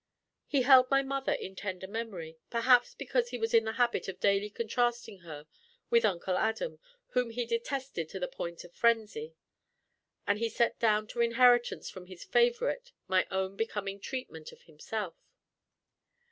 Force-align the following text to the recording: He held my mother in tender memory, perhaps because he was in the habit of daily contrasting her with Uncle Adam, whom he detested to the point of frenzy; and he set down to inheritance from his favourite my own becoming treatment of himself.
He 0.47 0.63
held 0.63 0.89
my 0.89 1.03
mother 1.03 1.33
in 1.33 1.55
tender 1.55 1.85
memory, 1.87 2.39
perhaps 2.49 2.95
because 2.95 3.29
he 3.29 3.37
was 3.37 3.53
in 3.53 3.65
the 3.65 3.73
habit 3.73 4.07
of 4.07 4.19
daily 4.19 4.49
contrasting 4.49 5.19
her 5.19 5.45
with 5.91 6.05
Uncle 6.05 6.39
Adam, 6.39 6.79
whom 7.09 7.29
he 7.29 7.45
detested 7.45 8.09
to 8.09 8.19
the 8.19 8.27
point 8.27 8.63
of 8.63 8.73
frenzy; 8.73 9.35
and 10.25 10.39
he 10.39 10.49
set 10.49 10.79
down 10.79 11.05
to 11.09 11.21
inheritance 11.21 11.91
from 11.91 12.07
his 12.07 12.23
favourite 12.23 12.93
my 13.07 13.27
own 13.29 13.55
becoming 13.55 13.99
treatment 13.99 14.51
of 14.51 14.63
himself. 14.63 15.15